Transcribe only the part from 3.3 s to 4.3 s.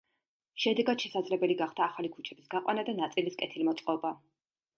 კეთილმოწყობა.